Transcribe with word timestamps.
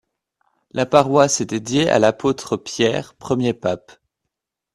La 0.71 0.87
paroisse 0.87 1.41
est 1.41 1.45
dédiée 1.45 1.87
à 1.87 1.99
l'apôtre 1.99 2.57
Pierre, 2.57 3.13
premier 3.13 3.53
pape. 3.53 3.99